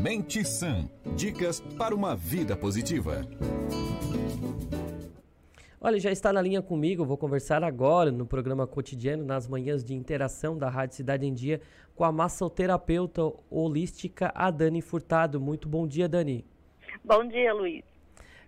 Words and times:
Mente 0.00 0.44
Sã. 0.44 0.88
Dicas 1.16 1.58
para 1.76 1.92
uma 1.92 2.14
vida 2.14 2.56
positiva. 2.56 3.26
Olha, 5.80 5.98
já 5.98 6.12
está 6.12 6.32
na 6.32 6.40
linha 6.40 6.62
comigo, 6.62 7.04
vou 7.04 7.16
conversar 7.16 7.64
agora 7.64 8.12
no 8.12 8.24
programa 8.24 8.64
cotidiano, 8.64 9.24
nas 9.24 9.48
manhãs 9.48 9.82
de 9.82 9.94
interação 9.94 10.56
da 10.56 10.70
Rádio 10.70 10.94
Cidade 10.94 11.26
em 11.26 11.34
Dia, 11.34 11.60
com 11.96 12.04
a 12.04 12.12
massoterapeuta 12.12 13.22
holística, 13.50 14.30
a 14.36 14.52
Dani 14.52 14.80
Furtado. 14.80 15.40
Muito 15.40 15.68
bom 15.68 15.84
dia, 15.84 16.08
Dani. 16.08 16.44
Bom 17.04 17.26
dia, 17.26 17.52
Luiz. 17.52 17.97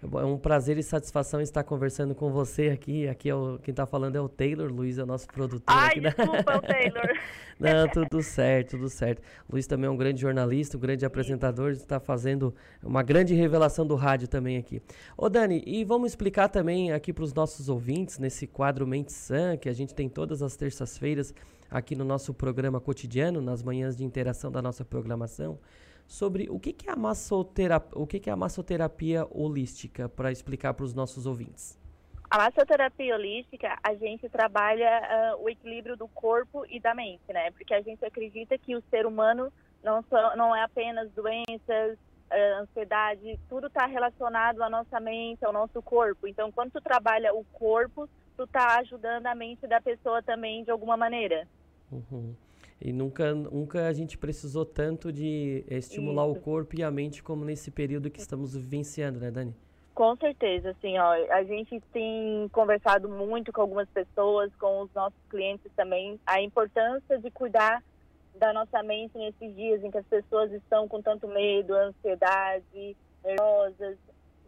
É 0.03 0.25
um 0.25 0.39
prazer 0.39 0.79
e 0.79 0.83
satisfação 0.83 1.43
estar 1.43 1.63
conversando 1.63 2.15
com 2.15 2.31
você 2.31 2.71
aqui. 2.71 3.07
Aqui 3.07 3.29
é 3.29 3.35
o, 3.35 3.59
quem 3.63 3.71
está 3.71 3.85
falando 3.85 4.17
é 4.17 4.21
o 4.21 4.31
Taylor, 4.31 4.73
Luiz 4.73 4.97
é 4.97 5.03
o 5.03 5.07
nosso 5.07 5.27
produtor. 5.27 5.77
Ai, 5.77 5.89
aqui 5.89 6.01
desculpa, 6.01 6.43
da... 6.43 6.57
o 6.57 6.61
Taylor. 6.63 7.19
Não, 7.61 7.87
tudo 7.89 8.23
certo, 8.23 8.71
tudo 8.71 8.89
certo. 8.89 9.21
Luiz 9.51 9.67
também 9.67 9.89
é 9.89 9.91
um 9.91 9.97
grande 9.97 10.19
jornalista, 10.19 10.79
um 10.79 10.81
grande 10.81 11.05
apresentador, 11.05 11.73
está 11.73 12.01
fazendo 12.01 12.55
uma 12.83 13.03
grande 13.03 13.35
revelação 13.35 13.87
do 13.87 13.95
rádio 13.95 14.27
também 14.27 14.57
aqui. 14.57 14.81
Ô 15.19 15.29
Dani, 15.29 15.63
e 15.67 15.85
vamos 15.85 16.13
explicar 16.13 16.49
também 16.49 16.93
aqui 16.93 17.13
para 17.13 17.25
os 17.25 17.35
nossos 17.35 17.69
ouvintes, 17.69 18.19
nesse 18.19 18.47
quadro 18.47 18.87
Mente 18.87 19.13
Sã, 19.13 19.59
que 19.59 19.69
a 19.69 19.75
gente 19.75 19.95
tem 19.95 20.09
todas 20.09 20.43
as 20.43 20.57
terças-feiras 20.57 21.35
aqui 21.71 21.95
no 21.95 22.05
nosso 22.07 22.33
programa 22.33 22.81
cotidiano, 22.81 23.43
nas 23.43 23.63
manhãs 23.63 23.95
de 23.95 24.05
interação 24.05 24.51
da 24.51 24.63
nossa 24.63 24.83
programação 24.83 25.59
sobre 26.11 26.51
o 26.51 26.59
que, 26.59 26.73
que 26.73 26.89
é 26.89 26.93
a 26.93 26.97
massoterapia, 26.97 27.97
o 27.97 28.05
que, 28.05 28.19
que 28.19 28.29
é 28.29 28.33
a 28.33 28.37
massoterapia 28.37 29.25
holística, 29.31 30.09
para 30.09 30.33
explicar 30.33 30.75
para 30.75 30.85
os 30.85 30.93
nossos 30.93 31.25
ouvintes. 31.25 31.79
A 32.29 32.37
massoterapia 32.37 33.15
holística, 33.15 33.79
a 33.81 33.95
gente 33.95 34.29
trabalha 34.29 35.37
uh, 35.37 35.45
o 35.45 35.49
equilíbrio 35.49 35.97
do 35.97 36.09
corpo 36.09 36.67
e 36.69 36.81
da 36.81 36.97
mente, 36.97 37.23
né? 37.33 37.53
Porque 37.53 37.73
a 37.73 37.81
gente 37.81 38.05
acredita 38.05 38.59
que 38.59 38.75
o 38.75 38.83
ser 38.91 39.07
humano 39.07 39.53
não, 39.85 40.03
só, 40.11 40.35
não 40.35 40.55
é 40.55 40.65
apenas 40.65 41.09
doenças, 41.13 41.97
uh, 41.97 42.63
ansiedade, 42.63 43.39
tudo 43.49 43.69
está 43.69 43.87
relacionado 43.87 44.63
à 44.65 44.69
nossa 44.69 44.99
mente, 44.99 45.45
ao 45.45 45.53
nosso 45.53 45.81
corpo. 45.81 46.27
Então, 46.27 46.51
quando 46.51 46.73
tu 46.73 46.81
trabalha 46.81 47.33
o 47.33 47.45
corpo, 47.53 48.09
tu 48.37 48.43
está 48.43 48.81
ajudando 48.81 49.27
a 49.27 49.35
mente 49.37 49.65
da 49.69 49.81
pessoa 49.81 50.21
também 50.25 50.65
de 50.65 50.73
alguma 50.73 50.97
maneira. 50.97 51.47
Uhum. 51.93 52.35
E 52.81 52.93
nunca, 52.93 53.35
nunca 53.35 53.87
a 53.87 53.93
gente 53.93 54.17
precisou 54.17 54.65
tanto 54.65 55.13
de 55.13 55.65
estimular 55.69 56.27
Isso. 56.29 56.39
o 56.39 56.41
corpo 56.41 56.79
e 56.79 56.83
a 56.83 56.91
mente 56.91 57.23
como 57.23 57.45
nesse 57.45 57.71
período 57.71 58.11
que 58.11 58.19
estamos 58.19 58.57
vivenciando, 58.57 59.21
né, 59.21 59.31
Dani? 59.31 59.55
Com 59.95 60.17
certeza, 60.17 60.71
assim, 60.71 60.97
ó, 60.99 61.13
a 61.31 61.45
gente 61.45 61.79
tem 61.93 62.49
conversado 62.53 63.07
muito 63.07 63.53
com 63.53 63.61
algumas 63.61 63.89
pessoas, 63.91 64.51
com 64.57 64.81
os 64.81 64.95
nossos 64.95 65.19
clientes 65.29 65.71
também, 65.77 66.19
a 66.25 66.41
importância 66.41 67.19
de 67.19 67.31
cuidar 67.31 67.83
da 68.37 68.53
nossa 68.55 68.83
mente 68.83 69.19
nesses 69.19 69.55
dias 69.55 69.85
em 69.85 69.91
que 69.91 69.99
as 69.99 70.07
pessoas 70.07 70.51
estão 70.53 70.89
com 70.89 71.03
tanto 71.03 71.29
medo, 71.29 71.75
ansiedade, 71.75 72.97
nervosas, 73.23 73.99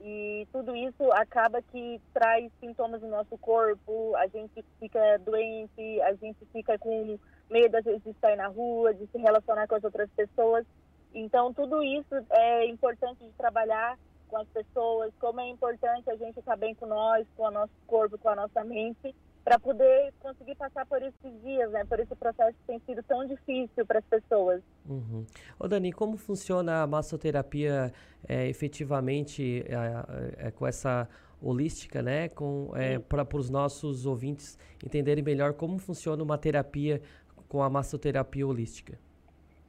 e 0.04 0.48
tudo 0.52 0.74
isso 0.74 1.12
acaba 1.12 1.62
que 1.62 2.00
traz 2.12 2.50
sintomas 2.58 3.00
no 3.00 3.08
nosso 3.08 3.38
corpo, 3.38 4.16
a 4.16 4.26
gente 4.26 4.64
fica 4.80 4.98
doente, 5.18 6.00
a 6.02 6.12
gente 6.14 6.44
fica 6.52 6.76
com 6.76 7.16
medo 7.48 7.76
às 7.76 7.84
vezes 7.84 8.02
de 8.02 8.12
sair 8.20 8.34
na 8.34 8.48
rua, 8.48 8.92
de 8.92 9.06
se 9.06 9.18
relacionar 9.18 9.68
com 9.68 9.76
as 9.76 9.84
outras 9.84 10.10
pessoas. 10.10 10.66
Então, 11.14 11.54
tudo 11.54 11.84
isso 11.84 12.14
é 12.30 12.66
importante 12.66 13.24
de 13.24 13.32
trabalhar 13.34 13.96
com 14.28 14.38
as 14.38 14.48
pessoas, 14.48 15.12
como 15.20 15.40
é 15.40 15.48
importante 15.48 16.10
a 16.10 16.16
gente 16.16 16.38
estar 16.38 16.56
bem 16.56 16.74
com 16.74 16.86
nós, 16.86 17.24
com 17.36 17.44
o 17.44 17.50
nosso 17.50 17.72
corpo, 17.86 18.18
com 18.18 18.30
a 18.30 18.34
nossa 18.34 18.64
mente, 18.64 19.14
para 19.44 19.58
poder 19.58 20.12
conseguir 20.20 20.54
passar 20.54 20.86
por 20.86 21.02
esses 21.02 21.42
dias, 21.42 21.70
né, 21.72 21.84
por 21.84 21.98
esse 21.98 22.14
processo 22.14 22.56
que 22.58 22.66
tem 22.66 22.80
sido 22.86 23.02
tão 23.02 23.26
difícil 23.26 23.84
para 23.84 23.98
as 23.98 24.04
pessoas. 24.04 24.62
Uhum. 24.88 25.26
Ô 25.58 25.66
Dani, 25.66 25.92
como 25.92 26.16
funciona 26.16 26.82
a 26.82 26.86
massoterapia 26.86 27.92
é, 28.28 28.48
efetivamente 28.48 29.64
é, 29.66 30.46
é, 30.46 30.50
com 30.50 30.66
essa 30.66 31.08
holística, 31.40 32.00
né, 32.02 32.28
com 32.28 32.70
é, 32.74 32.98
para 33.00 33.26
os 33.36 33.50
nossos 33.50 34.06
ouvintes 34.06 34.56
entenderem 34.84 35.24
melhor 35.24 35.54
como 35.54 35.76
funciona 35.78 36.22
uma 36.22 36.38
terapia 36.38 37.02
com 37.48 37.62
a 37.62 37.68
massoterapia 37.68 38.46
holística? 38.46 38.98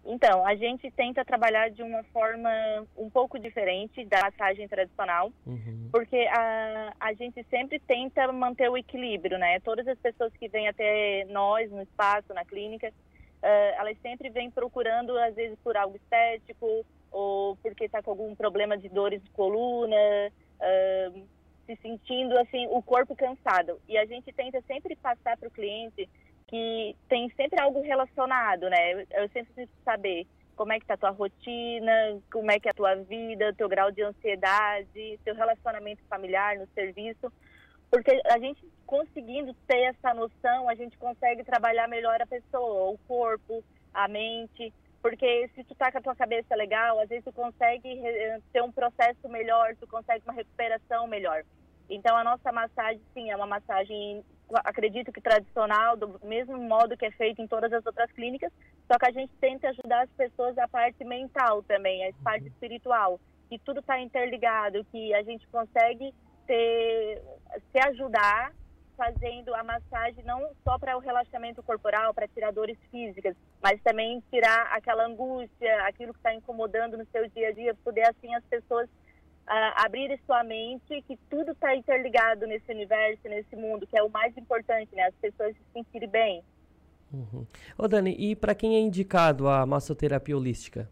Então, 0.05 0.45
a 0.45 0.53
gente 0.55 0.91
tenta 0.91 1.23
trabalhar 1.23 1.69
de 1.69 1.81
uma 1.81 2.03
forma 2.05 2.49
um 2.97 3.09
pouco 3.09 3.39
diferente 3.39 4.03
da 4.05 4.21
massagem 4.21 4.67
tradicional, 4.67 5.31
uhum. 5.45 5.87
porque 5.91 6.27
a, 6.29 6.93
a 6.99 7.13
gente 7.13 7.41
sempre 7.49 7.79
tenta 7.79 8.29
manter 8.31 8.69
o 8.69 8.77
equilíbrio, 8.77 9.37
né? 9.37 9.61
Todas 9.61 9.87
as 9.87 9.97
pessoas 9.97 10.33
que 10.35 10.49
vêm 10.49 10.67
até 10.67 11.25
nós 11.29 11.71
no 11.71 11.81
espaço, 11.81 12.33
na 12.33 12.43
clínica, 12.43 12.89
uh, 12.89 13.79
elas 13.79 13.97
sempre 14.01 14.29
vêm 14.29 14.51
procurando, 14.51 15.17
às 15.17 15.35
vezes, 15.35 15.57
por 15.63 15.77
algo 15.77 15.95
estético 15.95 16.85
ou 17.09 17.55
porque 17.57 17.85
está 17.85 18.01
com 18.01 18.11
algum 18.11 18.35
problema 18.35 18.77
de 18.77 18.89
dores 18.89 19.23
de 19.23 19.29
coluna, 19.29 19.95
uh, 19.95 21.27
se 21.65 21.77
sentindo, 21.77 22.37
assim, 22.39 22.67
o 22.71 22.81
corpo 22.81 23.15
cansado. 23.15 23.79
E 23.87 23.97
a 23.97 24.05
gente 24.05 24.33
tenta 24.33 24.61
sempre 24.63 24.97
passar 24.97 25.37
para 25.37 25.47
o 25.47 25.51
cliente 25.51 26.09
que 26.53 26.95
tem 27.09 27.31
sempre 27.31 27.59
algo 27.59 27.81
relacionado, 27.81 28.69
né? 28.69 29.07
Eu 29.09 29.27
sempre 29.29 29.51
preciso 29.53 29.71
saber 29.83 30.27
como 30.55 30.71
é 30.71 30.79
que 30.79 30.85
tá 30.85 30.93
a 30.93 30.97
tua 30.97 31.09
rotina, 31.09 32.21
como 32.31 32.51
é 32.51 32.59
que 32.59 32.67
é 32.67 32.71
a 32.71 32.75
tua 32.75 32.93
vida, 32.93 33.55
teu 33.55 33.67
grau 33.67 33.91
de 33.91 34.03
ansiedade, 34.03 35.19
teu 35.25 35.33
relacionamento 35.33 36.03
familiar 36.07 36.55
no 36.59 36.67
serviço, 36.75 37.33
porque 37.89 38.21
a 38.29 38.37
gente 38.37 38.63
conseguindo 38.85 39.51
ter 39.67 39.95
essa 39.95 40.13
noção, 40.13 40.69
a 40.69 40.75
gente 40.75 40.95
consegue 40.99 41.43
trabalhar 41.43 41.87
melhor 41.87 42.21
a 42.21 42.27
pessoa, 42.27 42.91
o 42.91 42.99
corpo, 43.07 43.63
a 43.91 44.07
mente, 44.07 44.71
porque 45.01 45.49
se 45.55 45.63
tu 45.63 45.73
tá 45.73 45.91
com 45.91 45.97
a 45.97 46.01
tua 46.01 46.15
cabeça 46.15 46.55
legal, 46.55 46.99
às 46.99 47.09
vezes 47.09 47.25
tu 47.25 47.33
consegue 47.33 47.99
ter 48.51 48.61
um 48.61 48.71
processo 48.71 49.27
melhor, 49.27 49.75
tu 49.77 49.87
consegue 49.87 50.23
uma 50.23 50.33
recuperação 50.33 51.07
melhor. 51.07 51.43
Então 51.89 52.15
a 52.15 52.23
nossa 52.23 52.51
massagem, 52.51 53.01
sim, 53.11 53.31
é 53.31 53.35
uma 53.35 53.47
massagem 53.47 54.23
acredito 54.63 55.11
que 55.11 55.21
tradicional, 55.21 55.97
do 55.97 56.19
mesmo 56.23 56.57
modo 56.57 56.97
que 56.97 57.05
é 57.05 57.11
feito 57.11 57.41
em 57.41 57.47
todas 57.47 57.71
as 57.73 57.85
outras 57.85 58.11
clínicas, 58.11 58.51
só 58.91 58.97
que 58.97 59.07
a 59.07 59.11
gente 59.11 59.33
tenta 59.39 59.69
ajudar 59.69 60.03
as 60.03 60.09
pessoas 60.11 60.57
a 60.57 60.67
parte 60.67 61.03
mental 61.03 61.63
também, 61.63 62.07
a 62.07 62.13
parte 62.23 62.47
espiritual, 62.47 63.19
que 63.49 63.57
tudo 63.59 63.79
está 63.79 63.99
interligado, 63.99 64.85
que 64.85 65.13
a 65.13 65.23
gente 65.23 65.47
consegue 65.47 66.13
ter, 66.45 67.21
se 67.71 67.79
ajudar 67.89 68.53
fazendo 68.95 69.53
a 69.55 69.63
massagem 69.63 70.23
não 70.23 70.51
só 70.63 70.77
para 70.77 70.95
o 70.95 70.99
relaxamento 70.99 71.63
corporal, 71.63 72.13
para 72.13 72.27
tirar 72.27 72.51
dores 72.51 72.77
físicas, 72.91 73.35
mas 73.61 73.81
também 73.81 74.23
tirar 74.29 74.67
aquela 74.71 75.05
angústia, 75.05 75.83
aquilo 75.85 76.13
que 76.13 76.19
está 76.19 76.33
incomodando 76.33 76.97
no 76.97 77.05
seu 77.07 77.27
dia 77.29 77.49
a 77.49 77.51
dia, 77.51 77.75
poder 77.83 78.07
assim 78.07 78.33
as 78.35 78.43
pessoas 78.45 78.87
uh, 79.47 79.85
abrir 79.85 80.19
sua 80.25 80.43
mente 80.43 81.01
que 81.07 81.17
tudo 81.29 81.51
está 81.51 81.75
interligado 81.75 82.45
nesse 82.47 82.71
universo, 82.71 83.27
nesse 83.27 83.55
mundo, 83.55 83.87
que 83.87 83.97
é 83.97 84.03
o 84.03 84.09
mais 84.09 84.35
importante, 84.37 84.93
né? 84.95 85.03
As 85.03 85.15
pessoas 85.15 85.55
se 85.55 85.63
sentirem 85.73 86.09
bem. 86.09 86.43
Uhum. 87.13 87.45
Ô 87.77 87.87
Dani, 87.87 88.15
e 88.17 88.35
para 88.35 88.55
quem 88.55 88.75
é 88.75 88.79
indicado 88.79 89.47
a 89.47 89.65
massoterapia 89.65 90.35
holística? 90.35 90.89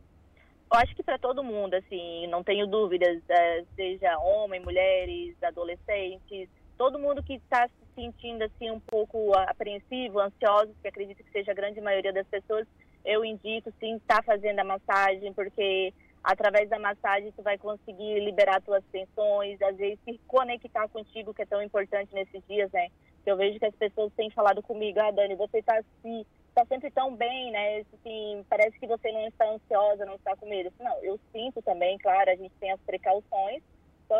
Eu 0.72 0.79
acho 0.79 0.95
que 0.95 1.03
para 1.03 1.17
todo 1.17 1.44
mundo, 1.44 1.73
assim, 1.73 2.28
não 2.28 2.44
tenho 2.44 2.66
dúvidas, 2.66 3.22
é, 3.28 3.66
seja 3.75 4.17
homem, 4.19 4.61
mulheres, 4.61 5.35
adolescentes, 5.44 6.47
todo 6.78 6.97
mundo 6.97 7.22
que 7.22 7.34
está 7.34 7.67
se 7.67 7.94
sentindo 7.94 8.44
assim 8.44 8.72
um 8.72 8.79
pouco 8.79 9.38
apreensivo, 9.38 10.19
ansioso, 10.19 10.73
que 10.81 10.88
acredito 10.88 11.23
que 11.23 11.31
seja 11.31 11.51
a 11.51 11.56
grande 11.56 11.81
maioria 11.81 12.13
das 12.13 12.25
pessoas, 12.28 12.66
eu 13.03 13.25
indico 13.25 13.72
sim 13.79 13.97
estar 13.97 14.17
tá 14.17 14.23
fazendo 14.23 14.59
a 14.59 14.63
massagem, 14.63 15.34
porque 15.34 15.94
através 16.24 16.70
da 16.70 16.80
massagem 16.80 17.32
tu 17.32 17.42
vai 17.42 17.58
conseguir 17.58 18.20
liberar 18.20 18.62
tuas 18.62 18.84
tensões, 18.92 19.62
às 19.62 19.76
vezes 19.76 20.00
se 20.06 20.20
conectar 20.28 20.88
contigo, 20.90 21.34
que 21.34 21.42
é 21.42 21.46
tão 21.46 21.62
importante 21.62 22.14
nesses 22.14 22.42
dias, 22.48 22.72
né? 22.72 22.90
Que 23.24 23.32
eu 23.32 23.38
vejo 23.38 23.59
que 23.59 23.66
as 23.66 23.76
pessoas 23.76 24.14
têm 24.14 24.30
falado 24.30 24.62
comigo, 24.62 25.00
ah, 25.00 25.12
Dani, 25.12 25.36
você 25.36 25.62
tá 25.62 25.78
assim, 25.78 26.26
tá 26.54 26.66
sempre 26.66 26.92
tão 26.92 27.16
bem, 27.16 27.52
né? 27.52 27.80
Assim, 27.94 28.46
parece 28.50 28.78
que 28.80 28.88
você 28.88 29.12
não 29.12 29.28
está 29.28 29.50
ansiosa, 29.50 30.06
não 30.06 30.16
está 30.16 30.36
com 30.36 30.48
medo. 30.48 30.72
Não, 30.80 31.03
eu 31.03 31.20
sinto 31.32 31.62
também, 31.62 31.97
claro, 31.97 32.29
a 32.29 32.35
gente 32.35 32.53
tem 32.59 32.72
as 32.72 32.82
precauções, 32.82 33.64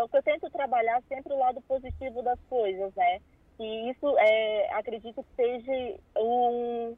que 0.10 0.18
eu 0.18 0.24
tento 0.24 0.50
trabalhar 0.50 1.02
sempre 1.08 1.34
o 1.34 1.38
lado 1.38 1.62
positivo 1.62 2.22
das 2.22 2.40
coisas, 2.50 2.94
né? 2.96 3.20
E 3.60 3.92
isso, 3.92 4.18
é, 4.18 4.74
acredito 4.74 5.24
que 5.24 5.36
seja 5.36 6.00
um, 6.18 6.96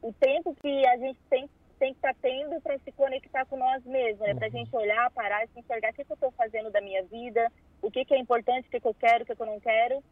o 0.00 0.12
tempo 0.12 0.54
que 0.54 0.86
a 0.86 0.96
gente 0.96 1.18
tem 1.28 1.48
tem 1.78 1.92
que 1.92 1.98
estar 1.98 2.14
tá 2.14 2.20
tendo 2.22 2.60
para 2.60 2.78
se 2.78 2.92
conectar 2.92 3.44
com 3.46 3.56
nós 3.56 3.84
mesmos, 3.84 4.20
né? 4.20 4.34
Para 4.34 4.46
a 4.46 4.50
uhum. 4.50 4.56
gente 4.56 4.76
olhar, 4.76 5.10
parar 5.10 5.44
e 5.44 5.48
se 5.48 5.60
enxergar 5.60 5.90
o 5.90 5.94
que, 5.94 6.04
que 6.04 6.12
eu 6.12 6.14
estou 6.14 6.30
fazendo 6.32 6.70
da 6.70 6.80
minha 6.80 7.02
vida, 7.04 7.50
o 7.82 7.90
que, 7.90 8.04
que 8.04 8.14
é 8.14 8.18
importante, 8.18 8.66
o 8.66 8.70
que, 8.70 8.80
que 8.80 8.88
eu 8.88 8.94
quero, 8.94 9.24
o 9.24 9.26
que, 9.26 9.36
que 9.36 9.42
eu 9.42 9.46
não 9.46 9.60
quero. 9.60 10.02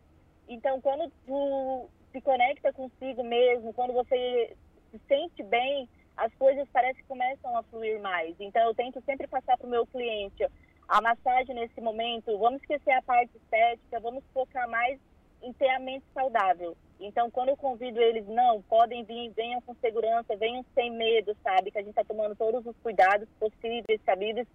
Então, 0.48 0.80
quando 0.80 1.10
tu 1.26 1.88
se 2.12 2.20
conecta 2.20 2.72
consigo 2.72 3.24
mesmo, 3.24 3.72
quando 3.72 3.92
você 3.92 4.56
se 4.90 5.00
sente 5.08 5.42
bem, 5.42 5.88
as 6.16 6.32
coisas 6.34 6.68
parece 6.72 7.00
que 7.00 7.08
começam 7.08 7.56
a 7.56 7.62
fluir 7.64 8.00
mais. 8.00 8.34
Então, 8.38 8.62
eu 8.62 8.74
tento 8.74 9.02
sempre 9.04 9.26
passar 9.26 9.56
para 9.56 9.66
o 9.66 9.70
meu 9.70 9.86
cliente 9.86 10.46
a 10.86 11.00
massagem 11.00 11.54
nesse 11.54 11.80
momento, 11.80 12.38
vamos 12.38 12.60
esquecer 12.60 12.92
a 12.92 13.02
parte 13.02 13.34
estética, 13.36 14.00
vamos 14.00 14.22
focar 14.32 14.68
mais 14.68 15.00
em 15.42 15.52
ter 15.54 15.68
a 15.70 15.80
mente 15.80 16.04
saudável. 16.12 16.76
Então, 17.00 17.30
quando 17.30 17.50
eu 17.50 17.56
convido 17.56 18.00
eles, 18.00 18.26
não, 18.26 18.62
podem 18.62 19.04
vir, 19.04 19.30
venham 19.30 19.60
com 19.62 19.74
segurança, 19.74 20.36
venham 20.36 20.64
sem 20.74 20.90
medo, 20.90 21.36
sabe? 21.42 21.70
Que 21.70 21.78
a 21.78 21.82
gente 21.82 21.90
está 21.90 22.04
tomando 22.04 22.36
todos 22.36 22.64
os 22.64 22.76
cuidados 22.78 23.28
possíveis, 23.38 24.00
sabidos 24.04 24.46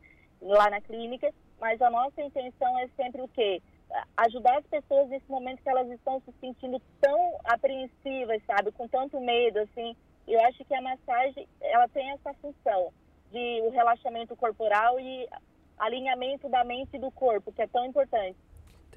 lá 0.42 0.70
na 0.70 0.82
clínica, 0.82 1.34
mas 1.60 1.82
a 1.82 1.90
nossa 1.90 2.22
intenção 2.22 2.78
é 2.80 2.88
sempre 2.96 3.22
o 3.22 3.28
quê? 3.28 3.62
Ajudar 4.18 4.58
as 4.58 4.66
pessoas 4.68 5.10
nesse 5.10 5.30
momento 5.30 5.62
que 5.62 5.70
elas 5.70 5.90
estão 5.90 6.22
se 6.22 6.32
sentindo 6.40 6.82
tão 7.02 7.38
apreensivas, 7.44 8.42
sabe? 8.46 8.72
Com 8.72 8.88
tanto 8.88 9.20
medo, 9.20 9.60
assim. 9.60 9.96
Eu 10.28 10.40
acho 10.46 10.64
que 10.64 10.74
a 10.74 10.82
massagem, 10.82 11.48
ela 11.60 11.88
tem 11.90 12.10
essa 12.12 12.34
função 12.36 12.94
de 13.32 13.62
o 13.64 13.70
relaxamento 13.70 14.36
corporal 14.36 15.00
e 15.00 15.28
alinhamento 15.78 16.48
da 16.50 16.64
mente 16.64 16.96
e 16.96 17.00
do 17.00 17.12
corpo, 17.12 17.52
que 17.52 17.62
é 17.62 17.68
tão 17.68 17.86
importante. 17.86 18.38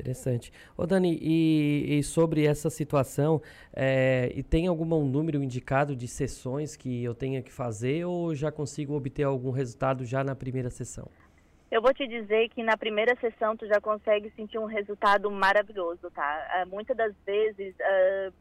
Interessante. 0.03 0.53
Ô 0.77 0.85
Dani, 0.85 1.17
e, 1.23 1.99
e 1.99 2.03
sobre 2.03 2.45
essa 2.45 2.69
situação, 2.69 3.41
é, 3.73 4.33
e 4.35 4.43
tem 4.43 4.67
algum 4.67 4.85
número 4.85 5.41
indicado 5.43 5.95
de 5.95 6.09
sessões 6.09 6.75
que 6.75 7.05
eu 7.05 7.15
tenha 7.15 7.41
que 7.41 7.53
fazer 7.53 8.05
ou 8.05 8.35
já 8.35 8.51
consigo 8.51 8.95
obter 8.95 9.23
algum 9.23 9.53
resultado 9.53 10.05
já 10.05 10.25
na 10.25 10.35
primeira 10.35 10.71
sessão? 10.71 11.09
Eu 11.71 11.81
vou 11.81 11.95
te 11.95 12.07
dizer 12.07 12.51
que 12.51 12.63
na 12.63 12.77
primeira 12.77 13.17
sessão 13.21 13.57
tu 13.57 13.67
já 13.67 13.81
consegue 13.81 14.31
sentir 14.37 14.59
um 14.59 14.67
resultado 14.67 15.31
maravilhoso, 15.31 16.11
tá? 16.11 16.65
Uh, 16.67 16.69
muitas 16.69 16.97
das 16.97 17.15
vezes 17.25 17.75
uh, 17.77 18.33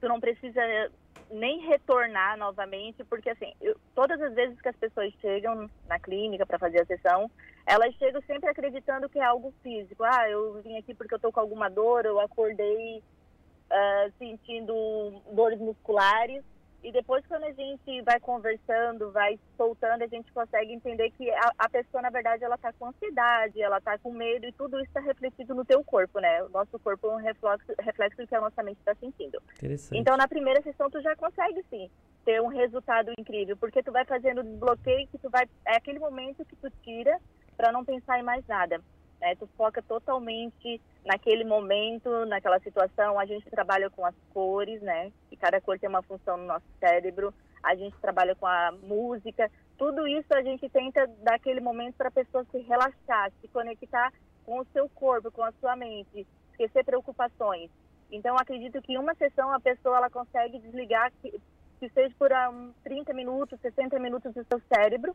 tu 0.00 0.08
não 0.08 0.18
precisa 0.18 0.90
nem 1.30 1.60
retornar 1.60 2.36
novamente, 2.36 3.04
porque 3.04 3.30
assim, 3.30 3.52
eu, 3.60 3.76
todas 3.94 4.20
as 4.20 4.34
vezes 4.34 4.60
que 4.60 4.68
as 4.68 4.76
pessoas 4.76 5.12
chegam 5.20 5.70
na 5.86 5.98
clínica 5.98 6.44
para 6.44 6.58
fazer 6.58 6.82
a 6.82 6.86
sessão, 6.86 7.30
elas 7.64 7.94
chegam 7.94 8.20
sempre 8.22 8.50
acreditando 8.50 9.08
que 9.08 9.18
é 9.18 9.24
algo 9.24 9.54
físico. 9.62 10.02
Ah, 10.02 10.28
eu 10.28 10.60
vim 10.62 10.76
aqui 10.76 10.94
porque 10.94 11.14
eu 11.14 11.20
tô 11.20 11.30
com 11.30 11.40
alguma 11.40 11.68
dor, 11.68 12.04
eu 12.04 12.18
acordei 12.18 13.02
uh, 13.70 14.12
sentindo 14.18 15.22
dores 15.32 15.58
musculares. 15.58 16.42
E 16.82 16.90
depois, 16.92 17.24
quando 17.26 17.44
a 17.44 17.52
gente 17.52 18.02
vai 18.02 18.18
conversando, 18.20 19.10
vai 19.12 19.38
soltando, 19.56 20.02
a 20.02 20.06
gente 20.06 20.32
consegue 20.32 20.72
entender 20.72 21.10
que 21.10 21.30
a, 21.30 21.52
a 21.58 21.68
pessoa, 21.68 22.02
na 22.02 22.10
verdade, 22.10 22.42
ela 22.42 22.54
está 22.54 22.72
com 22.72 22.86
ansiedade, 22.86 23.60
ela 23.60 23.78
está 23.78 23.98
com 23.98 24.12
medo 24.12 24.46
e 24.46 24.52
tudo 24.52 24.78
isso 24.78 24.88
está 24.88 25.00
refletido 25.00 25.54
no 25.54 25.64
teu 25.64 25.84
corpo, 25.84 26.18
né? 26.20 26.42
O 26.44 26.48
nosso 26.48 26.78
corpo 26.78 27.08
é 27.08 27.10
um 27.10 27.16
reflexo, 27.16 27.72
reflexo 27.80 28.16
do 28.22 28.26
que 28.26 28.34
a 28.34 28.40
nossa 28.40 28.62
mente 28.62 28.78
está 28.78 28.94
sentindo. 28.94 29.42
Então, 29.94 30.16
na 30.16 30.26
primeira 30.26 30.62
sessão, 30.62 30.90
tu 30.90 31.00
já 31.02 31.14
consegue, 31.16 31.62
sim, 31.68 31.90
ter 32.24 32.40
um 32.40 32.48
resultado 32.48 33.12
incrível, 33.18 33.56
porque 33.56 33.82
tu 33.82 33.92
vai 33.92 34.04
fazendo 34.06 34.42
desbloqueio 34.42 35.08
que 35.08 35.18
tu 35.18 35.28
vai... 35.28 35.46
É 35.66 35.76
aquele 35.76 35.98
momento 35.98 36.44
que 36.46 36.56
tu 36.56 36.70
tira 36.82 37.18
para 37.56 37.72
não 37.72 37.84
pensar 37.84 38.18
em 38.18 38.22
mais 38.22 38.46
nada. 38.46 38.80
Né? 39.20 39.34
Tu 39.36 39.46
foca 39.56 39.82
totalmente 39.82 40.80
naquele 41.04 41.44
momento, 41.44 42.24
naquela 42.26 42.58
situação. 42.60 43.18
A 43.18 43.26
gente 43.26 43.48
trabalha 43.50 43.90
com 43.90 44.04
as 44.04 44.14
cores, 44.32 44.80
né? 44.80 45.12
E 45.30 45.36
cada 45.36 45.60
cor 45.60 45.78
tem 45.78 45.88
uma 45.88 46.02
função 46.02 46.36
no 46.36 46.46
nosso 46.46 46.66
cérebro. 46.78 47.32
A 47.62 47.74
gente 47.74 47.96
trabalha 47.98 48.34
com 48.34 48.46
a 48.46 48.72
música. 48.82 49.50
Tudo 49.76 50.06
isso 50.06 50.32
a 50.32 50.42
gente 50.42 50.68
tenta 50.68 51.06
dar 51.22 51.34
aquele 51.34 51.60
momento 51.60 51.96
para 51.96 52.08
a 52.08 52.12
pessoa 52.12 52.44
se 52.50 52.58
relaxar, 52.58 53.30
se 53.40 53.48
conectar 53.48 54.12
com 54.44 54.58
o 54.58 54.66
seu 54.72 54.88
corpo, 54.88 55.30
com 55.30 55.42
a 55.42 55.52
sua 55.52 55.76
mente, 55.76 56.26
esquecer 56.50 56.84
preocupações. 56.84 57.70
Então, 58.10 58.36
acredito 58.36 58.82
que 58.82 58.92
em 58.92 58.98
uma 58.98 59.14
sessão 59.14 59.52
a 59.52 59.60
pessoa 59.60 59.98
ela 59.98 60.10
consegue 60.10 60.58
desligar, 60.58 61.12
que, 61.22 61.40
que 61.78 61.88
seja 61.90 62.14
por 62.18 62.32
um, 62.32 62.72
30 62.82 63.14
minutos, 63.14 63.60
60 63.60 63.98
minutos 63.98 64.34
do 64.34 64.44
seu 64.44 64.60
cérebro, 64.72 65.14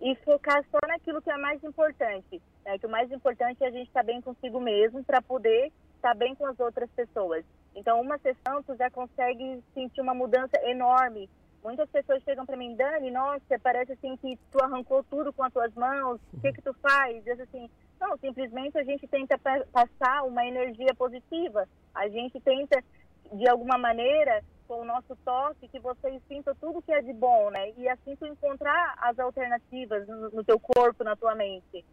e 0.00 0.14
focar 0.16 0.64
só 0.70 0.78
naquilo 0.86 1.20
que 1.20 1.30
é 1.30 1.36
mais 1.36 1.62
importante. 1.64 2.40
Né? 2.64 2.78
Que 2.78 2.86
o 2.86 2.90
mais 2.90 3.10
importante 3.10 3.62
é 3.62 3.66
a 3.66 3.70
gente 3.70 3.88
estar 3.88 4.00
tá 4.00 4.06
bem 4.06 4.20
consigo 4.20 4.60
mesmo 4.60 5.02
para 5.04 5.20
poder 5.20 5.72
estar 5.96 6.10
tá 6.10 6.14
bem 6.14 6.34
com 6.34 6.46
as 6.46 6.58
outras 6.60 6.90
pessoas. 6.90 7.44
Então, 7.74 8.00
uma 8.00 8.18
sessão 8.18 8.62
tu 8.62 8.74
já 8.76 8.90
consegue 8.90 9.62
sentir 9.74 10.00
uma 10.00 10.14
mudança 10.14 10.56
enorme. 10.64 11.28
Muitas 11.62 11.88
pessoas 11.90 12.22
chegam 12.22 12.46
para 12.46 12.56
mim, 12.56 12.74
Dani, 12.76 13.10
nossa, 13.10 13.58
parece 13.62 13.92
assim 13.92 14.16
que 14.16 14.38
tu 14.50 14.62
arrancou 14.62 15.02
tudo 15.04 15.32
com 15.32 15.42
as 15.42 15.52
tuas 15.52 15.74
mãos, 15.74 16.20
o 16.32 16.40
que 16.40 16.52
que 16.52 16.62
tu 16.62 16.72
faz? 16.74 17.26
Assim, 17.28 17.68
não, 18.00 18.16
simplesmente 18.18 18.78
a 18.78 18.84
gente 18.84 19.06
tenta 19.08 19.36
passar 19.72 20.22
uma 20.22 20.46
energia 20.46 20.94
positiva. 20.96 21.68
A 21.94 22.08
gente 22.08 22.40
tenta, 22.40 22.82
de 23.32 23.48
alguma 23.48 23.76
maneira, 23.76 24.42
com 24.68 24.82
o 24.82 24.84
nosso 24.84 25.16
toque, 25.24 25.66
que 25.66 25.80
vocês 25.80 26.20
sintam 26.28 26.54
tudo 26.60 26.82
que 26.82 26.92
é 26.92 27.00
de 27.00 27.12
bom, 27.14 27.50
né? 27.50 27.72
E 27.76 27.88
assim 27.88 28.14
tu 28.14 28.26
encontrar 28.26 28.94
as 28.98 29.18
alternativas 29.18 30.06
no, 30.06 30.30
no 30.30 30.44
teu 30.44 30.60
corpo, 30.60 31.02
na 31.02 31.16
tua 31.16 31.34
mente. 31.34 31.84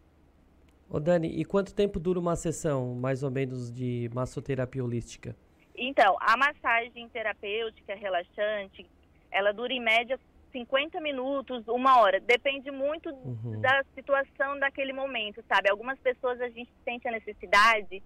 Ô 0.88 1.00
Dani, 1.00 1.28
e 1.28 1.44
quanto 1.44 1.74
tempo 1.74 1.98
dura 1.98 2.20
uma 2.20 2.36
sessão, 2.36 2.94
mais 2.94 3.22
ou 3.22 3.30
menos, 3.30 3.72
de 3.72 4.08
massoterapia 4.14 4.84
holística? 4.84 5.34
Então, 5.74 6.16
a 6.20 6.36
massagem 6.36 7.08
terapêutica 7.08 7.94
relaxante, 7.94 8.86
ela 9.30 9.52
dura 9.52 9.72
em 9.72 9.80
média 9.80 10.20
50 10.52 11.00
minutos, 11.00 11.66
uma 11.66 12.00
hora. 12.00 12.20
Depende 12.20 12.70
muito 12.70 13.10
uhum. 13.10 13.60
da 13.60 13.84
situação 13.94 14.58
daquele 14.58 14.92
momento, 14.92 15.42
sabe? 15.48 15.68
Algumas 15.70 15.98
pessoas 15.98 16.40
a 16.40 16.48
gente 16.48 16.70
sente 16.84 17.08
a 17.08 17.10
necessidade 17.10 18.02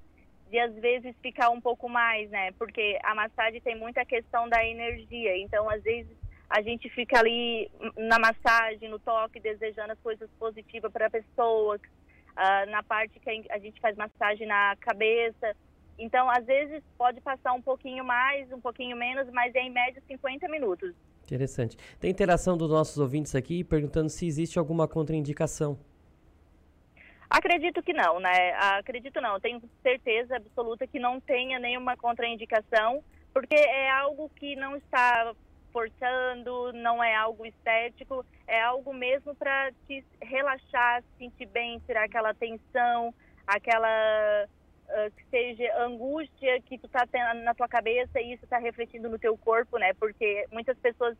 de 0.51 0.59
às 0.59 0.75
vezes 0.75 1.15
ficar 1.23 1.51
um 1.51 1.61
pouco 1.61 1.89
mais, 1.89 2.29
né? 2.31 2.51
Porque 2.53 2.99
a 3.05 3.15
massagem 3.15 3.61
tem 3.61 3.77
muita 3.77 4.05
questão 4.05 4.49
da 4.49 4.65
energia. 4.65 5.39
Então, 5.39 5.71
às 5.71 5.83
vezes 5.83 6.11
a 6.49 6.61
gente 6.61 6.89
fica 6.91 7.21
ali 7.21 7.71
na 7.97 8.19
massagem, 8.19 8.89
no 8.89 8.99
toque, 8.99 9.39
desejando 9.39 9.93
as 9.93 10.01
coisas 10.01 10.29
positivas 10.39 10.93
para 10.93 11.07
a 11.07 11.11
pessoa. 11.11 11.77
Uh, 12.31 12.71
na 12.71 12.83
parte 12.83 13.19
que 13.21 13.45
a 13.51 13.59
gente 13.59 13.81
faz 13.81 13.97
massagem 13.97 14.47
na 14.47 14.75
cabeça. 14.81 15.55
Então, 15.99 16.31
às 16.31 16.47
vezes 16.47 16.83
pode 16.97 17.21
passar 17.21 17.53
um 17.53 17.61
pouquinho 17.61 18.05
mais, 18.05 18.51
um 18.51 18.61
pouquinho 18.61 18.97
menos, 18.97 19.29
mas 19.33 19.55
é 19.55 19.61
em 19.61 19.71
média 19.71 20.03
50 20.07 20.49
minutos. 20.49 20.95
Interessante. 21.25 21.77
Tem 21.99 22.11
interação 22.11 22.57
dos 22.57 22.71
nossos 22.71 22.99
ouvintes 22.99 23.35
aqui 23.35 23.63
perguntando 23.63 24.09
se 24.09 24.27
existe 24.27 24.59
alguma 24.59 24.89
contraindicação. 24.89 25.79
Acredito 27.31 27.81
que 27.81 27.93
não, 27.93 28.19
né? 28.19 28.53
Acredito 28.79 29.21
não, 29.21 29.39
tenho 29.39 29.63
certeza 29.85 30.37
absoluta 30.37 30.85
que 30.85 30.99
não 30.99 31.21
tenha 31.21 31.61
nenhuma 31.61 31.97
contraindicação, 31.97 33.05
porque 33.33 33.55
é 33.55 33.89
algo 33.89 34.29
que 34.31 34.57
não 34.57 34.77
está 34.77 35.33
forçando, 35.73 36.73
não 36.73 37.03
é 37.03 37.15
algo 37.15 37.47
estético, 37.47 38.27
é 38.49 38.61
algo 38.61 38.93
mesmo 38.93 39.33
para 39.37 39.71
te 39.87 40.05
relaxar, 40.21 41.03
se 41.03 41.19
sentir 41.19 41.47
bem, 41.47 41.79
tirar 41.87 42.05
aquela 42.05 42.35
tensão, 42.35 43.15
aquela 43.47 44.47
uh, 44.89 45.11
que 45.17 45.25
seja 45.31 45.85
angústia 45.85 46.61
que 46.63 46.79
tu 46.79 46.89
tá 46.89 47.07
tendo 47.07 47.45
na 47.45 47.55
tua 47.55 47.69
cabeça 47.69 48.21
e 48.21 48.33
isso 48.33 48.45
está 48.45 48.59
refletindo 48.59 49.09
no 49.09 49.21
teu 49.21 49.39
corpo, 49.39 49.79
né? 49.79 49.95
Porque 49.95 50.47
muitas 50.51 50.77
pessoas 50.79 51.17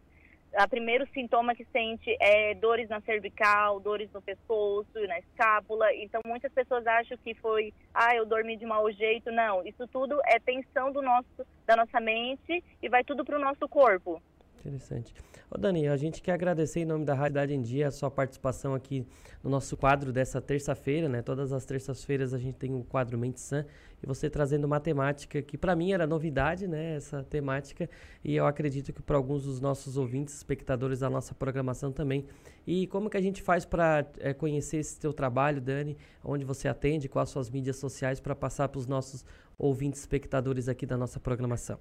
o 0.53 0.69
primeiro 0.69 1.07
sintoma 1.13 1.55
que 1.55 1.65
sente 1.73 2.17
é 2.21 2.55
dores 2.55 2.89
na 2.89 3.01
cervical, 3.03 3.79
dores 3.81 4.11
no 4.13 4.21
pescoço, 4.21 4.89
na 5.07 5.19
escápula. 5.19 5.95
Então, 5.95 6.21
muitas 6.27 6.53
pessoas 6.53 6.87
acham 6.87 7.17
que 7.19 7.35
foi, 7.35 7.73
ah, 7.95 8.15
eu 8.15 8.27
dormi 8.27 8.57
de 8.57 8.67
mau 8.67 8.91
jeito. 8.91 9.31
Não, 9.31 9.65
isso 9.67 9.87
tudo 9.89 10.21
é 10.27 10.39
tensão 10.39 10.93
do 10.93 11.01
nosso, 11.01 11.47
da 11.67 11.77
nossa 11.77 12.01
mente 12.01 12.65
e 12.83 12.89
vai 12.89 13.05
tudo 13.05 13.25
para 13.25 13.39
o 13.39 13.41
nosso 13.41 13.69
corpo. 13.69 14.21
Interessante. 14.61 15.15
Ô 15.51 15.57
Dani, 15.57 15.89
a 15.89 15.97
gente 15.97 16.21
quer 16.21 16.33
agradecer 16.33 16.81
em 16.81 16.85
nome 16.85 17.05
da 17.05 17.15
Rádio 17.15 17.33
Idade 17.33 17.55
em 17.55 17.63
Dia 17.63 17.89
a 17.89 17.91
sua 17.91 18.11
participação 18.11 18.75
aqui 18.75 19.07
no 19.43 19.49
nosso 19.49 19.77
quadro 19.77 20.13
dessa 20.13 20.41
terça-feira, 20.41 21.09
né? 21.09 21.23
Todas 21.23 21.53
as 21.53 21.65
terças-feiras 21.65 22.35
a 22.35 22.39
gente 22.39 22.57
tem 22.57 22.75
o 22.75 22.85
quadro 22.85 23.17
Mente 23.17 23.41
Sã 23.41 23.65
e 24.03 24.07
você 24.07 24.31
trazendo 24.31 24.67
matemática, 24.67 25.43
que 25.43 25.59
para 25.59 25.77
mim 25.77 25.93
era 25.93 26.07
novidade, 26.07 26.67
né? 26.67 26.97
Essa 26.97 27.23
temática, 27.25 27.89
e 28.25 28.35
eu 28.35 28.47
acredito 28.47 28.93
que 28.93 29.03
para 29.03 29.17
alguns 29.17 29.45
dos 29.45 29.61
nossos 29.61 29.97
ouvintes, 29.97 30.35
espectadores 30.35 31.01
da 31.01 31.11
nossa 31.11 31.35
programação 31.35 31.93
também. 31.93 32.27
E 32.67 32.87
como 32.87 33.11
que 33.11 33.17
a 33.17 33.21
gente 33.21 33.43
faz 33.43 33.65
para 33.65 34.07
é, 34.19 34.33
conhecer 34.33 34.79
esse 34.79 34.99
teu 34.99 35.13
trabalho, 35.13 35.61
Dani? 35.61 35.97
Onde 36.25 36.45
você 36.45 36.69
atende, 36.69 37.09
quais 37.09 37.29
as 37.29 37.33
suas 37.33 37.51
mídias 37.51 37.77
sociais 37.77 38.21
para 38.21 38.35
passar 38.35 38.69
para 38.69 38.79
os 38.79 38.87
nossos 38.87 39.25
ouvintes, 39.59 40.01
espectadores 40.01 40.69
aqui 40.69 40.87
da 40.87 40.97
nossa 40.97 41.21
programação? 41.21 41.79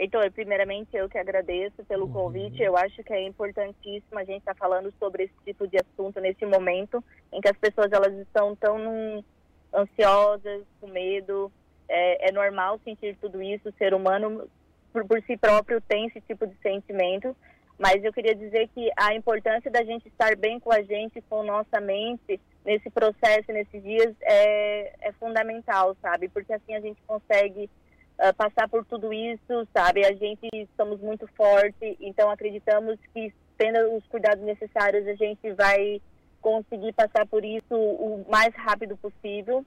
Então, 0.00 0.20
primeiramente, 0.30 0.96
eu 0.96 1.08
que 1.08 1.18
agradeço 1.18 1.84
pelo 1.84 2.06
uhum. 2.06 2.12
convite. 2.12 2.62
Eu 2.62 2.76
acho 2.76 3.02
que 3.02 3.12
é 3.12 3.26
importantíssimo 3.26 4.18
a 4.18 4.24
gente 4.24 4.38
estar 4.38 4.54
tá 4.54 4.58
falando 4.58 4.92
sobre 4.98 5.24
esse 5.24 5.34
tipo 5.44 5.66
de 5.66 5.76
assunto 5.76 6.20
nesse 6.20 6.46
momento 6.46 7.02
em 7.32 7.40
que 7.40 7.48
as 7.48 7.56
pessoas 7.56 7.90
elas 7.90 8.14
estão 8.14 8.54
tão 8.54 8.78
num, 8.78 9.24
ansiosas, 9.74 10.64
com 10.80 10.88
medo. 10.88 11.50
É, 11.88 12.28
é, 12.28 12.32
normal 12.32 12.78
sentir 12.84 13.16
tudo 13.20 13.42
isso. 13.42 13.68
O 13.68 13.74
ser 13.78 13.94
humano, 13.94 14.48
por, 14.92 15.06
por 15.06 15.22
si 15.22 15.36
próprio, 15.36 15.80
tem 15.80 16.06
esse 16.06 16.20
tipo 16.22 16.46
de 16.46 16.54
sentimento. 16.62 17.34
Mas 17.78 18.02
eu 18.02 18.12
queria 18.12 18.34
dizer 18.34 18.68
que 18.74 18.90
a 18.96 19.14
importância 19.14 19.70
da 19.70 19.84
gente 19.84 20.08
estar 20.08 20.36
bem 20.36 20.58
com 20.58 20.72
a 20.72 20.82
gente, 20.82 21.22
com 21.22 21.44
nossa 21.44 21.80
mente, 21.80 22.40
nesse 22.64 22.90
processo, 22.90 23.52
nesses 23.52 23.82
dias, 23.82 24.14
é, 24.20 25.08
é 25.08 25.12
fundamental, 25.12 25.96
sabe? 26.02 26.28
Porque 26.28 26.52
assim 26.52 26.74
a 26.74 26.80
gente 26.80 27.00
consegue 27.06 27.70
uh, 28.18 28.34
passar 28.34 28.68
por 28.68 28.84
tudo 28.84 29.12
isso, 29.12 29.66
sabe? 29.72 30.04
A 30.04 30.12
gente 30.12 30.68
somos 30.76 31.00
muito 31.00 31.26
forte, 31.28 31.96
então 32.00 32.28
acreditamos 32.30 32.98
que 33.14 33.32
tendo 33.56 33.96
os 33.96 34.06
cuidados 34.08 34.44
necessários 34.44 35.06
a 35.06 35.14
gente 35.14 35.52
vai 35.52 36.00
conseguir 36.40 36.92
passar 36.92 37.26
por 37.26 37.44
isso 37.44 37.74
o 37.74 38.24
mais 38.28 38.54
rápido 38.54 38.96
possível. 38.96 39.64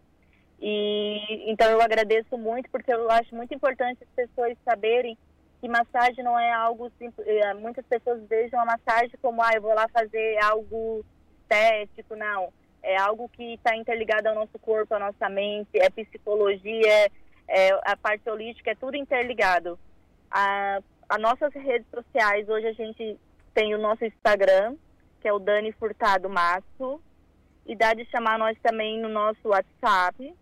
E 0.60 1.50
então 1.52 1.70
eu 1.70 1.82
agradeço 1.82 2.38
muito 2.38 2.70
porque 2.70 2.94
eu 2.94 3.10
acho 3.10 3.36
muito 3.36 3.54
importante 3.54 4.04
as 4.04 4.10
pessoas 4.10 4.56
saberem 4.64 5.18
que 5.60 5.68
massagem 5.68 6.24
não 6.24 6.38
é 6.38 6.52
algo 6.52 6.92
simples. 6.98 7.28
Eh, 7.28 7.54
muitas 7.56 7.86
pessoas 7.86 8.22
vejam 8.28 8.60
a 8.60 8.66
massagem 8.66 9.18
como 9.22 9.42
ah, 9.42 9.52
eu 9.54 9.62
vou 9.62 9.74
lá 9.74 9.88
fazer 9.90 10.38
algo 10.44 11.06
estético, 11.42 12.16
não. 12.16 12.52
É 12.84 12.98
algo 12.98 13.30
que 13.30 13.54
está 13.54 13.76
interligado 13.76 14.28
ao 14.28 14.36
nosso 14.36 14.58
corpo, 14.60 14.96
à 14.96 15.00
nossa 15.00 15.30
mente, 15.30 15.70
é 15.76 15.90
psicologia, 15.90 17.12
é, 17.48 17.70
a 17.84 17.96
parte 17.96 18.28
holística, 18.30 18.72
é 18.72 18.76
tudo 18.76 18.98
interligado. 18.98 19.78
A, 20.32 20.80
as 21.08 21.22
nossas 21.22 21.54
redes 21.54 21.88
sociais, 21.94 22.50
hoje 22.50 22.68
a 22.68 22.74
gente 22.74 23.20
tem 23.54 23.76
o 23.76 23.78
nosso 23.78 24.04
Instagram, 24.04 24.76
que 25.22 25.28
é 25.28 25.34
o 25.34 25.40
Dani 25.40 25.72
Furtado 25.74 26.30
Masso, 26.30 27.02
e 27.66 27.76
dá 27.76 27.94
de 27.94 28.06
chamar 28.06 28.40
nós 28.40 28.58
também 28.62 29.00
no 29.00 29.08
nosso 29.08 29.48
WhatsApp, 29.48 30.36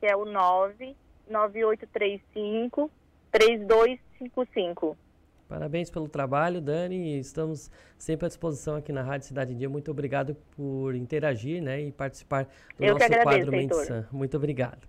que 0.00 0.06
é 0.06 0.16
o 0.16 0.24
99835 0.24 2.90
3255. 3.30 4.96
Parabéns 5.48 5.90
pelo 5.90 6.08
trabalho, 6.08 6.60
Dani. 6.60 7.18
Estamos 7.18 7.68
sempre 7.98 8.26
à 8.26 8.28
disposição 8.28 8.76
aqui 8.76 8.92
na 8.92 9.02
Rádio 9.02 9.26
Cidade 9.26 9.52
em 9.52 9.56
Dia. 9.56 9.68
Muito 9.68 9.90
obrigado 9.90 10.36
por 10.56 10.94
interagir 10.94 11.60
né, 11.62 11.80
e 11.80 11.90
participar 11.92 12.44
do 12.78 12.84
Eu 12.84 12.94
nosso 12.94 13.04
agradeço, 13.04 13.24
quadro 13.24 13.50
Mente 13.50 13.74
Muito 14.10 14.36
obrigado. 14.36 14.86